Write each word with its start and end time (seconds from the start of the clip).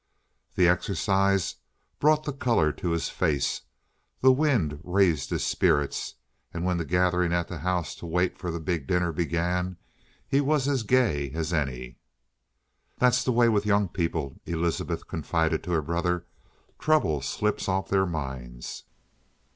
The 0.55 0.67
exercise 0.67 1.57
brought 1.99 2.23
the 2.23 2.33
color 2.33 2.71
to 2.71 2.89
his 2.89 3.07
face; 3.09 3.61
the 4.21 4.31
wind 4.31 4.79
raised 4.83 5.29
his 5.29 5.43
spirits; 5.45 6.15
and 6.51 6.65
when 6.65 6.77
the 6.77 6.85
gathering 6.85 7.31
at 7.33 7.47
the 7.49 7.59
house 7.59 7.93
to 7.97 8.07
wait 8.07 8.35
for 8.35 8.49
the 8.49 8.59
big 8.59 8.87
dinner 8.87 9.11
began, 9.11 9.77
he 10.27 10.41
was 10.41 10.67
as 10.67 10.81
gay 10.81 11.29
as 11.35 11.53
any. 11.53 11.99
"That's 12.97 13.23
the 13.23 13.31
way 13.31 13.47
with 13.47 13.63
young 13.63 13.89
people," 13.89 14.39
Elizabeth 14.47 15.07
confided 15.07 15.61
to 15.65 15.71
her 15.73 15.83
brother. 15.83 16.25
"Trouble 16.79 17.21
slips 17.21 17.69
off 17.69 17.87
their 17.89 18.07
minds." 18.07 18.85